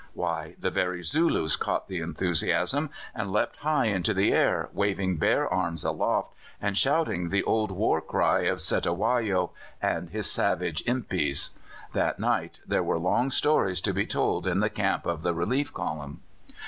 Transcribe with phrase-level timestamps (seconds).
[0.15, 5.47] Why, the very Zulus caught the enthusiasm and leapt high into the air, waving bare
[5.47, 11.51] arms aloft and shouting the old war cry of Cetewayo and his savage impis.
[11.93, 15.71] That night there were long stories to be told in the camp of the Relief
[15.71, 16.21] Column.